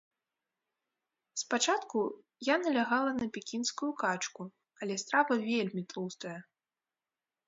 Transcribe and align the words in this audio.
Спачатку 1.41 1.99
я 2.47 2.55
налягала 2.63 3.11
на 3.19 3.27
пекінскую 3.35 3.89
качку, 4.05 4.43
але 4.83 4.97
страва 5.03 5.37
вельмі 5.51 5.83
тлустая. 5.93 6.37